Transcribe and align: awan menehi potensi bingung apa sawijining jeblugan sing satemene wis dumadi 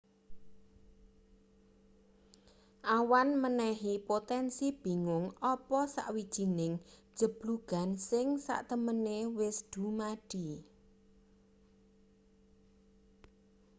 awan 2.97 3.27
menehi 3.43 3.93
potensi 4.09 4.67
bingung 4.83 5.25
apa 5.53 5.81
sawijining 5.95 6.73
jeblugan 7.17 7.89
sing 8.09 8.27
satemene 8.45 9.17
wis 9.39 9.55
dumadi 9.71 10.47